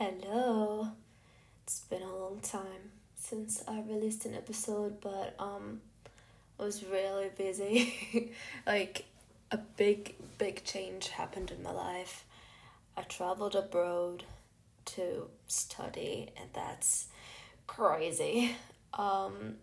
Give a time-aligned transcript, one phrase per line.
[0.00, 0.90] Hello.
[1.64, 5.80] It's been a long time since I released an episode, but um
[6.56, 8.32] I was really busy.
[8.66, 9.06] like
[9.50, 12.24] a big big change happened in my life.
[12.96, 14.22] I traveled abroad
[14.94, 17.08] to study and that's
[17.66, 18.54] crazy.
[18.94, 19.56] Um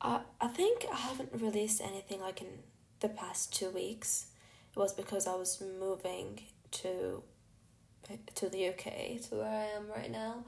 [0.00, 2.48] I I think I haven't released anything like in
[2.98, 4.26] the past 2 weeks.
[4.74, 6.40] It was because I was moving
[6.82, 7.22] to
[8.34, 10.44] to the UK, to where I am right now.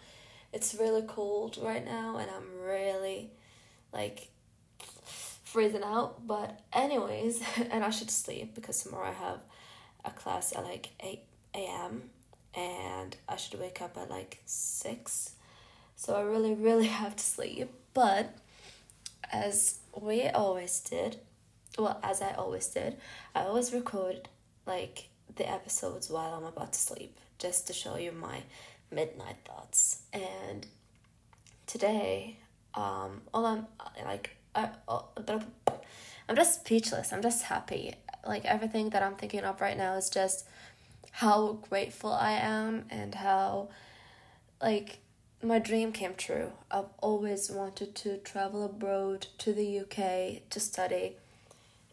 [0.53, 3.31] It's really cold right now, and I'm really
[3.93, 4.29] like
[5.45, 6.27] freezing out.
[6.27, 9.41] But, anyways, and I should sleep because tomorrow I have
[10.05, 11.21] a class at like 8
[11.55, 12.03] a.m.
[12.55, 15.33] and I should wake up at like 6.
[15.97, 17.71] So, I really, really have to sleep.
[17.95, 18.35] But,
[19.33, 21.17] as we always did,
[21.79, 22.97] well, as I always did,
[23.35, 24.29] I always record
[24.67, 28.43] like the episodes while I'm about to sleep just to show you my
[28.91, 30.03] midnight thoughts.
[30.13, 30.67] And
[31.67, 32.37] today,
[32.75, 33.67] um, all I'm
[34.05, 34.71] like, I,
[36.29, 37.13] I'm just speechless.
[37.13, 37.95] I'm just happy.
[38.27, 40.47] Like everything that I'm thinking of right now is just
[41.13, 43.69] how grateful I am and how,
[44.63, 44.99] like,
[45.43, 46.53] my dream came true.
[46.71, 51.17] I've always wanted to travel abroad to the UK to study,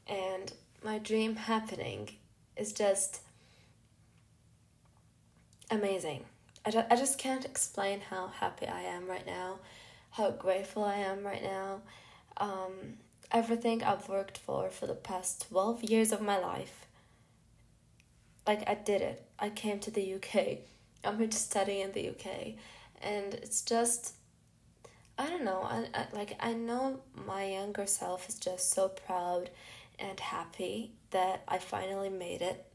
[0.07, 0.51] and
[0.83, 2.09] my dream happening
[2.57, 3.21] is just
[5.71, 6.25] amazing.
[6.65, 9.59] I, just, I just can't explain how happy I am right now,
[10.11, 11.81] how grateful I am right now.
[12.37, 12.97] Um,
[13.31, 16.85] everything I've worked for for the past 12 years of my life.
[18.47, 19.23] Like, I did it.
[19.39, 20.59] I came to the UK.
[21.03, 22.55] I'm here to study in the UK.
[23.01, 24.13] And it's just,
[25.17, 25.61] I don't know.
[25.61, 29.49] I, I, like, I know my younger self is just so proud
[29.99, 32.65] and happy that I finally made it.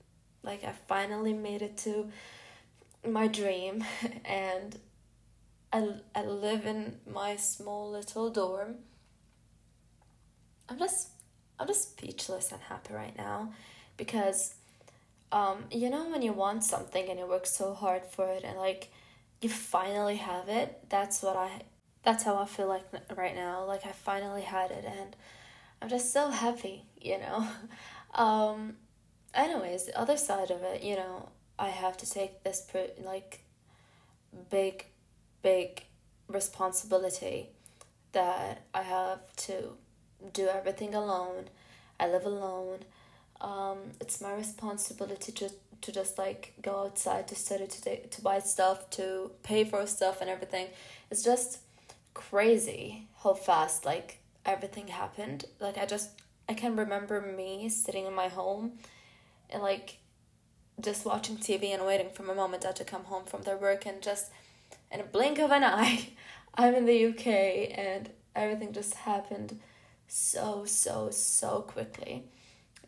[0.43, 2.11] Like, I finally made it to
[3.09, 3.85] my dream
[4.25, 4.79] and
[5.73, 8.77] I, I live in my small little dorm.
[10.69, 11.09] I'm just
[11.59, 13.53] I'm just speechless and happy right now
[13.97, 14.55] because
[15.33, 18.57] um you know when you want something and you work so hard for it and
[18.57, 18.91] like
[19.41, 21.63] you finally have it that's what I
[22.03, 22.85] that's how I feel like
[23.17, 25.17] right now like I finally had it and
[25.83, 27.47] I'm just so happy you know
[28.15, 28.77] um
[29.35, 31.29] anyways the other side of it you know
[31.61, 32.67] I have to take this
[33.05, 33.45] like
[34.49, 34.87] big,
[35.43, 35.85] big
[36.27, 37.51] responsibility
[38.13, 39.75] that I have to
[40.33, 41.45] do everything alone.
[42.01, 42.79] I live alone.
[43.43, 45.51] Um, it's my responsibility to
[45.83, 49.87] to just like go outside to study to take, to buy stuff to pay for
[49.87, 50.67] stuff and everything.
[51.11, 51.61] It's just
[52.13, 55.45] crazy how fast like everything happened.
[55.59, 56.11] Like I just
[56.49, 58.73] I can remember me sitting in my home
[59.51, 60.00] and like
[60.83, 63.57] just watching TV and waiting for my mom and dad to come home from their
[63.57, 64.31] work and just
[64.91, 66.11] in a blink of an eye
[66.55, 67.27] I'm in the UK
[67.79, 69.59] and everything just happened
[70.09, 72.25] so so so quickly.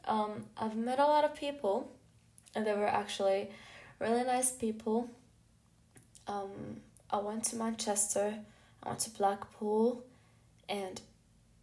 [0.05, 1.93] Um, I've met a lot of people
[2.55, 3.51] and they were actually
[4.01, 5.09] really nice people.
[6.27, 8.35] Um, I went to Manchester,
[8.83, 10.05] I went to Blackpool
[10.69, 11.01] and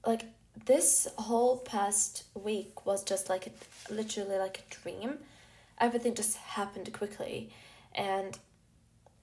[0.06, 0.24] like
[0.66, 5.18] this whole past week was just like a, literally like a dream
[5.80, 7.52] everything just happened quickly
[7.94, 8.38] and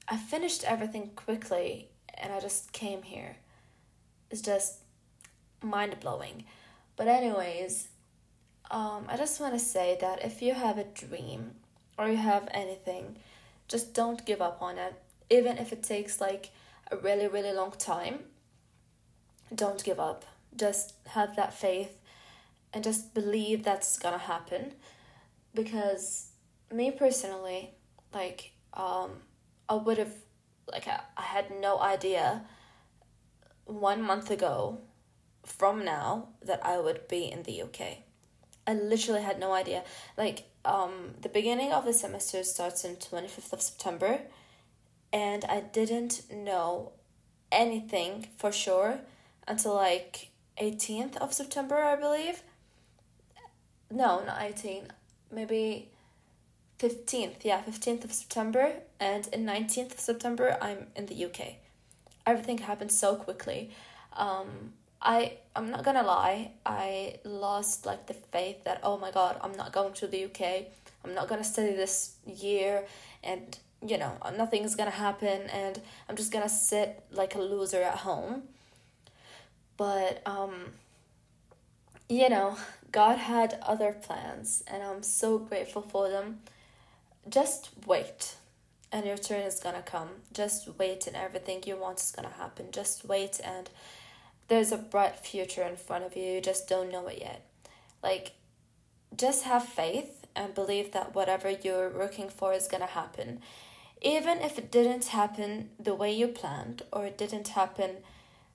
[0.09, 3.37] I finished everything quickly and I just came here.
[4.31, 4.79] It's just
[5.63, 6.45] mind blowing.
[6.97, 7.89] But, anyways,
[8.71, 11.53] um, I just want to say that if you have a dream
[11.99, 13.17] or you have anything,
[13.69, 14.95] just don't give up on it.
[15.29, 16.51] Even if it takes like
[16.91, 18.21] a really, really long time,
[19.55, 20.25] don't give up.
[20.57, 21.99] Just have that faith
[22.73, 24.73] and just believe that's gonna happen
[25.55, 26.26] because
[26.73, 27.71] me personally,
[28.13, 29.11] like, um,
[29.69, 30.15] I would have,
[30.71, 32.45] like, I, had no idea
[33.65, 34.79] one month ago
[35.45, 37.99] from now that I would be in the UK.
[38.67, 39.85] I literally had no idea.
[40.17, 44.21] Like, um, the beginning of the semester starts in 25th of September,
[45.13, 46.93] and I didn't know
[47.53, 48.99] anything for sure
[49.47, 50.31] until like
[50.61, 52.43] 18th of September, I believe.
[53.91, 54.89] No, not 18.
[55.31, 55.91] Maybe
[56.79, 61.55] 15th, yeah, 15th of September, and in 19th of September, I'm in the UK.
[62.27, 63.71] Everything happened so quickly.
[64.13, 69.39] Um, I I'm not gonna lie, I lost like the faith that oh my god,
[69.43, 70.67] I'm not going to the UK.
[71.05, 72.85] I'm not gonna study this year,
[73.23, 77.99] and you know nothing's gonna happen, and I'm just gonna sit like a loser at
[77.99, 78.43] home.
[79.77, 80.73] But um,
[82.09, 82.57] you know,
[82.93, 86.41] God had other plans, and I'm so grateful for them
[87.29, 88.37] just wait.
[88.93, 90.09] and your turn is gonna come.
[90.33, 92.67] Just wait, and everything you want is gonna happen.
[92.71, 93.69] Just wait, and
[94.49, 96.25] there's a bright future in front of you.
[96.25, 97.43] You just don't know it yet.
[98.03, 98.33] Like,
[99.17, 103.41] just have faith and believe that whatever you're working for is gonna happen.
[104.03, 107.99] Even if it didn't happen the way you planned, or it didn't happen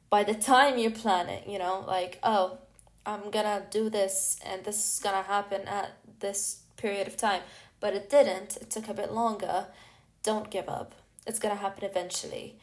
[0.09, 2.59] by the time you plan it, you know, like, oh,
[3.05, 7.41] I'm gonna do this and this is gonna happen at this period of time.
[7.81, 9.65] But it didn't, it took a bit longer.
[10.23, 10.95] Don't give up.
[11.27, 12.55] It's gonna happen eventually.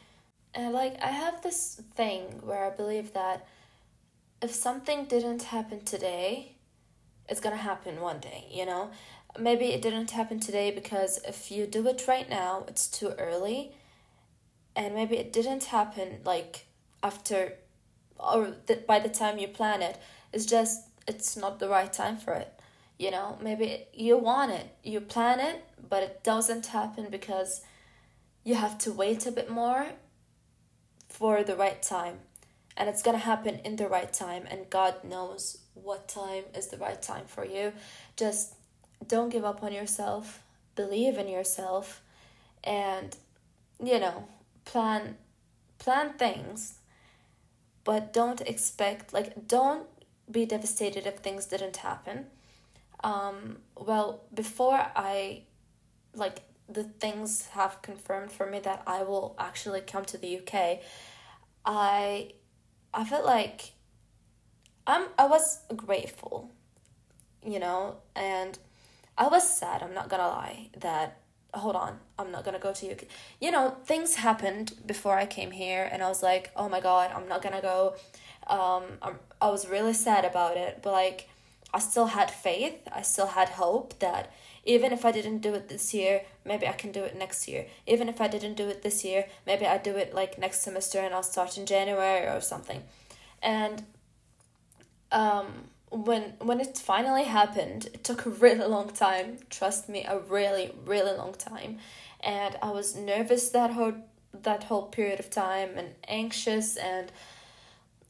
[0.55, 3.45] And like, I have this thing where I believe that
[4.41, 6.53] if something didn't happen today,
[7.27, 8.89] it's gonna happen one day, you know?
[9.37, 13.73] Maybe it didn't happen today because if you do it right now, it's too early.
[14.75, 16.65] And maybe it didn't happen like
[17.03, 17.53] after
[18.17, 19.97] or th- by the time you plan it.
[20.33, 22.58] It's just, it's not the right time for it.
[22.99, 27.61] You know, maybe you want it, you plan it, but it doesn't happen because
[28.43, 29.87] you have to wait a bit more
[31.07, 32.19] for the right time.
[32.75, 36.77] And it's gonna happen in the right time, and God knows what time is the
[36.77, 37.71] right time for you.
[38.17, 38.55] Just
[39.07, 40.43] don't give up on yourself,
[40.75, 42.01] believe in yourself,
[42.65, 43.15] and
[43.81, 44.27] you know,
[44.65, 45.15] plan
[45.77, 46.75] plan things,
[47.85, 49.87] but don't expect like don't
[50.29, 52.25] be devastated if things didn't happen.
[53.03, 55.43] Um, well, before I
[56.15, 60.79] like the things have confirmed for me that I will actually come to the UK,
[61.65, 62.33] I
[62.93, 63.73] I felt like
[64.87, 66.51] I'm I was grateful,
[67.45, 68.57] you know, and
[69.17, 71.19] I was sad, I'm not gonna lie, that
[71.53, 73.03] hold on, I'm not gonna go to UK.
[73.41, 77.11] You know, things happened before I came here and I was like, oh my god,
[77.15, 77.95] I'm not gonna go.
[78.47, 81.29] Um I'm, I was really sad about it, but like
[81.73, 84.31] I still had faith, I still had hope that
[84.65, 87.67] even if I didn't do it this year, maybe I can do it next year.
[87.87, 90.99] Even if I didn't do it this year, maybe I do it like next semester
[90.99, 92.83] and I'll start in January or something.
[93.41, 93.83] And
[95.11, 95.45] um,
[95.91, 99.37] when when it finally happened, it took a really long time.
[99.49, 101.79] Trust me, a really really long time,
[102.19, 103.93] and I was nervous that whole
[104.33, 107.11] that whole period of time and anxious and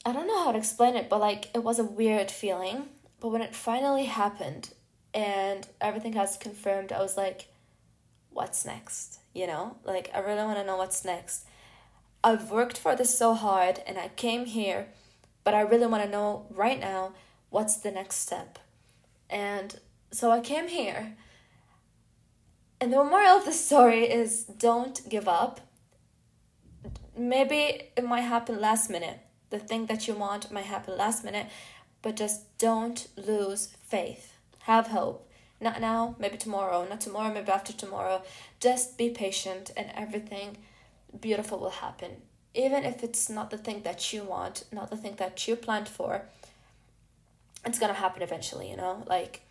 [0.06, 2.90] I don't know how to explain it, but like it was a weird feeling.
[3.20, 4.74] But when it finally happened
[5.14, 7.48] and everything has confirmed, I was like,
[8.30, 9.20] what's next?
[9.34, 11.46] You know, like I really want to know what's next.
[12.24, 14.88] I've worked for this so hard and I came here
[15.44, 17.14] but I really want to know right now
[17.50, 18.60] what's the next step.
[19.30, 19.80] And
[20.12, 21.16] so I came here.
[22.82, 25.60] And the moral of the story is don't give up.
[27.18, 29.20] Maybe it might happen last minute.
[29.50, 31.48] The thing that you want might happen last minute,
[32.02, 34.34] but just don't lose faith.
[34.64, 35.30] Have hope.
[35.62, 38.22] Not now, maybe tomorrow, not tomorrow, maybe after tomorrow.
[38.60, 40.58] Just be patient and everything
[41.20, 42.22] beautiful will happen
[42.54, 45.88] even if it's not the thing that you want, not the thing that you planned
[45.88, 46.24] for,
[47.66, 49.04] it's gonna happen eventually, you know?
[49.08, 49.42] Like,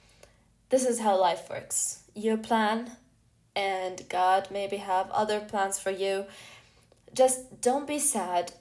[0.70, 2.02] this is how life works.
[2.14, 2.92] You plan,
[3.54, 6.26] and God maybe have other plans for you.
[7.14, 8.52] Just don't be sad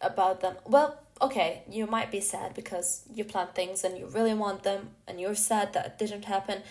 [0.00, 0.56] about them.
[0.66, 4.90] Well, okay, you might be sad because you plan things and you really want them,
[5.06, 6.62] and you're sad that it didn't happen.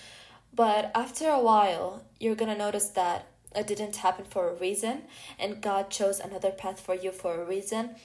[0.54, 5.04] But after a while, you're gonna notice that it didn't happen for a reason
[5.40, 7.96] and god chose another path for you for a reason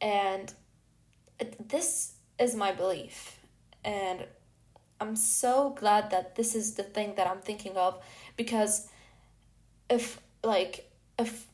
[0.00, 0.52] and
[1.68, 3.38] this is my belief
[3.84, 4.24] and
[5.00, 8.02] i'm so glad that this is the thing that i'm thinking of
[8.36, 8.88] because
[9.88, 11.46] if like if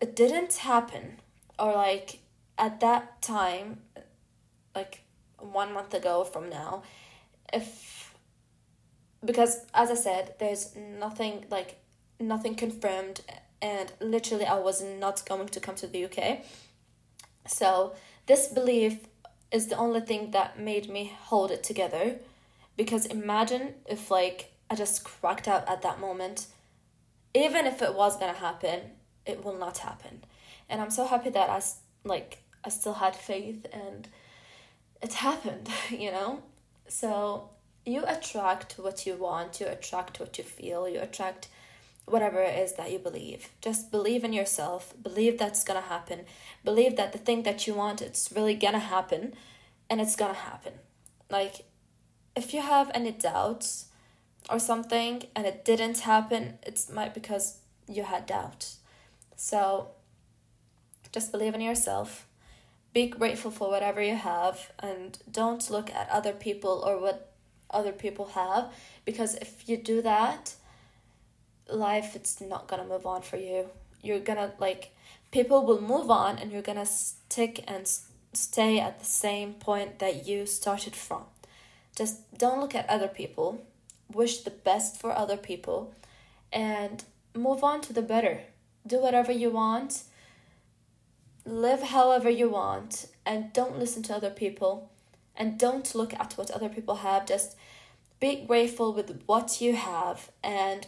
[0.00, 1.18] it didn't happen
[1.58, 2.19] or like
[2.60, 3.78] at that time
[4.74, 5.02] like
[5.38, 6.82] one month ago from now
[7.52, 8.14] if
[9.24, 11.80] because as i said there's nothing like
[12.20, 13.22] nothing confirmed
[13.62, 16.42] and literally I was not going to come to the UK.
[17.46, 17.94] So
[18.26, 19.00] this belief
[19.50, 22.16] is the only thing that made me hold it together
[22.76, 26.46] because imagine if like I just cracked out at that moment
[27.34, 28.80] even if it was to happen
[29.26, 30.22] it will not happen
[30.68, 31.60] and I'm so happy that I
[32.04, 34.08] like I still had faith and
[35.02, 36.42] it happened you know
[36.88, 37.50] so
[37.86, 41.48] you attract what you want you attract what you feel you attract
[42.10, 43.50] whatever it is that you believe.
[43.60, 44.94] Just believe in yourself.
[45.00, 46.20] Believe that's gonna happen.
[46.64, 49.34] Believe that the thing that you want, it's really gonna happen
[49.88, 50.74] and it's gonna happen.
[51.30, 51.64] Like,
[52.36, 53.86] if you have any doubts
[54.48, 58.78] or something and it didn't happen, it's might because you had doubts.
[59.36, 59.88] So,
[61.12, 62.26] just believe in yourself.
[62.92, 67.32] Be grateful for whatever you have and don't look at other people or what
[67.70, 68.72] other people have
[69.04, 70.54] because if you do that,
[71.68, 73.66] life it's not gonna move on for you.
[74.02, 74.90] You're gonna like
[75.30, 77.86] people will move on and you're gonna stick and
[78.32, 81.22] stay at the same point that you started from.
[81.96, 83.64] Just don't look at other people,
[84.12, 85.94] wish the best for other people,
[86.52, 87.04] and
[87.34, 88.42] move on to the better.
[88.86, 90.04] Do whatever you want,
[91.44, 94.90] live however you want, and don't listen to other people,
[95.36, 97.26] and don't look at what other people have.
[97.26, 97.56] Just
[98.20, 100.86] be grateful with what you have and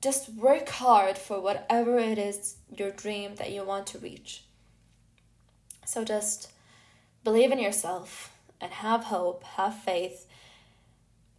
[0.00, 4.44] just work hard for whatever it is your dream that you want to reach.
[5.84, 6.50] So just
[7.24, 10.26] believe in yourself and have hope, have faith,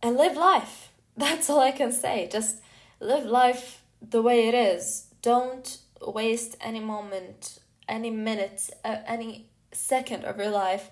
[0.01, 0.91] and live life.
[1.17, 2.27] That's all I can say.
[2.31, 2.57] Just
[2.99, 5.07] live life the way it is.
[5.21, 10.91] Don't waste any moment, any minute, uh, any second of your life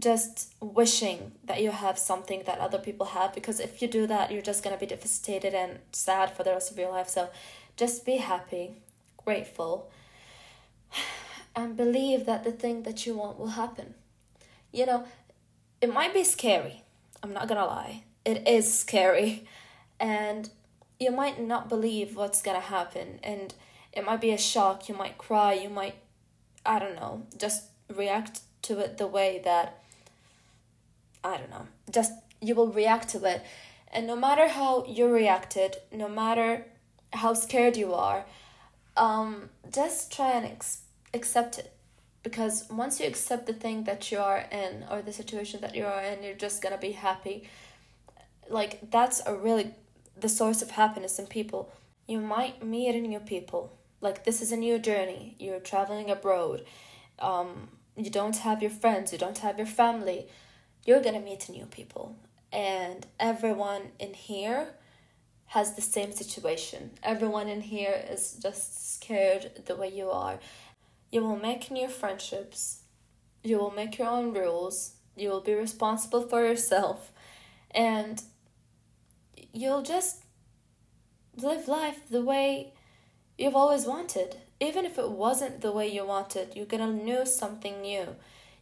[0.00, 4.30] just wishing that you have something that other people have because if you do that
[4.30, 7.08] you're just going to be devastated and sad for the rest of your life.
[7.08, 7.30] So
[7.76, 8.74] just be happy
[9.24, 9.90] grateful
[11.56, 13.94] and believe that the thing that you want will happen.
[14.72, 15.04] You know
[15.80, 16.82] it might be scary
[17.22, 19.46] i'm not going to lie it is scary
[20.00, 20.50] and
[20.98, 23.54] you might not believe what's going to happen and
[23.98, 25.96] it might be a shock you might cry you might
[26.64, 27.64] i don't know just
[27.94, 29.82] react to it the way that
[31.24, 33.42] I don't know, just you will react to it.
[33.92, 36.66] And no matter how you reacted, no matter
[37.12, 38.24] how scared you are,
[38.96, 40.82] um, just try and ex-
[41.14, 41.72] accept it.
[42.22, 45.86] Because once you accept the thing that you are in or the situation that you
[45.86, 47.48] are in, you're just gonna be happy.
[48.48, 49.74] Like, that's a really
[50.18, 51.72] the source of happiness in people.
[52.06, 53.77] You might meet a new people.
[54.00, 55.34] Like, this is a new journey.
[55.38, 56.64] You're traveling abroad.
[57.18, 60.28] Um, you don't have your friends, you don't have your family.
[60.84, 62.16] You're gonna meet new people.
[62.52, 64.68] And everyone in here
[65.46, 66.92] has the same situation.
[67.02, 70.38] Everyone in here is just scared the way you are.
[71.10, 72.82] You will make new friendships.
[73.42, 74.92] You will make your own rules.
[75.16, 77.12] You will be responsible for yourself.
[77.70, 78.22] And
[79.52, 80.22] you'll just
[81.36, 82.74] live life the way
[83.38, 87.80] you've always wanted even if it wasn't the way you wanted you're gonna know something
[87.80, 88.06] new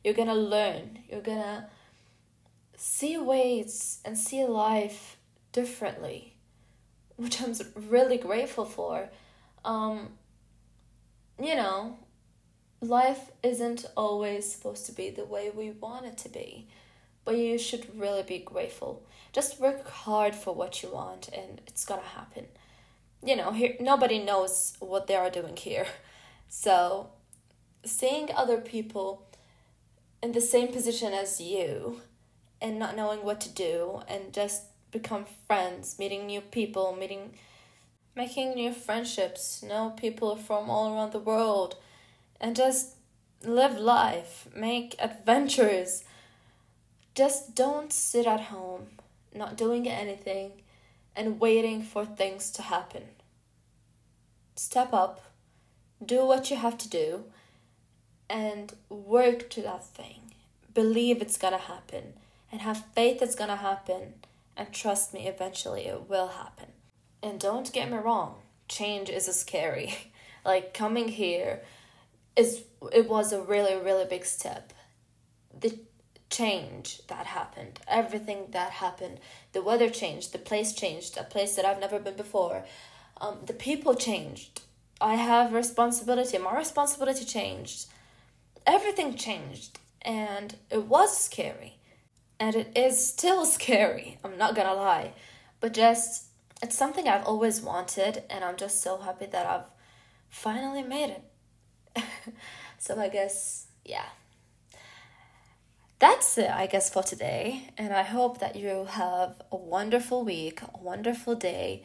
[0.05, 1.67] you're gonna learn you're gonna
[2.77, 5.17] see ways and see life
[5.53, 6.35] differently,
[7.17, 7.55] which I'm
[7.89, 9.09] really grateful for.
[9.65, 10.11] Um,
[11.43, 11.99] you know,
[12.81, 16.69] life isn't always supposed to be the way we want it to be,
[17.25, 19.03] but you should really be grateful.
[19.33, 22.47] Just work hard for what you want, and it's gonna happen.
[23.27, 25.87] You know, here nobody knows what they are doing here,
[26.49, 27.11] so
[27.85, 29.27] seeing other people
[30.23, 32.03] in the same position as you
[32.61, 37.35] and not knowing what to do and just become friends, meeting new people, meeting
[38.15, 41.77] making new friendships, know people from all around the world
[42.41, 42.95] and just
[43.43, 46.05] live life, make adventures.
[47.17, 48.87] Just don't sit at home,
[49.35, 50.53] not doing anything
[51.15, 53.16] and waiting for things to happen.
[54.57, 55.21] Step up,
[56.05, 57.25] do what you have to do,
[58.29, 60.35] and work to that thing.
[60.75, 62.15] Believe it's gonna happen
[62.51, 64.15] and have faith it's gonna happen
[64.57, 66.67] and trust me eventually it will happen
[67.23, 68.37] and don't get me wrong
[68.69, 69.95] change is scary
[70.45, 71.61] like coming here
[72.35, 74.73] is it was a really really big step
[75.59, 75.79] the
[76.29, 79.19] change that happened everything that happened
[79.53, 82.65] the weather changed the place changed a place that i've never been before
[83.21, 84.63] um, the people changed
[85.01, 87.87] i have responsibility my responsibility changed
[88.67, 91.77] everything changed and it was scary
[92.39, 95.13] and it is still scary, I'm not gonna lie.
[95.61, 96.27] But just,
[96.63, 99.71] it's something I've always wanted, and I'm just so happy that I've
[100.29, 101.17] finally made
[101.97, 102.05] it.
[102.79, 104.07] so I guess, yeah.
[105.99, 107.71] That's it, I guess, for today.
[107.79, 111.85] And I hope that you have a wonderful week, a wonderful day,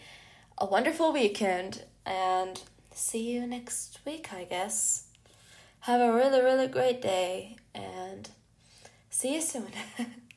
[0.58, 2.62] a wonderful weekend, and
[2.94, 5.06] see you next week, I guess.
[5.82, 8.30] Have a really, really great day, and
[9.10, 9.72] see you soon.